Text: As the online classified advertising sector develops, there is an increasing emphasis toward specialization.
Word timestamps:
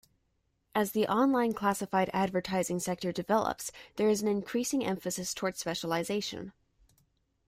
As 0.73 0.93
the 0.93 1.05
online 1.07 1.53
classified 1.53 2.09
advertising 2.11 2.79
sector 2.79 3.11
develops, 3.11 3.71
there 3.97 4.09
is 4.09 4.23
an 4.23 4.27
increasing 4.27 4.83
emphasis 4.83 5.31
toward 5.31 5.57
specialization. 5.57 6.53